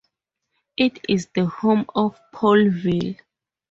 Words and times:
It 0.77 0.97
is 1.07 1.27
the 1.27 1.45
home 1.45 1.85
of 1.93 2.19
Paulville. 2.33 3.19